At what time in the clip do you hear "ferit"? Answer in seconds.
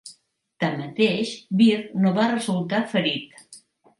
2.97-3.61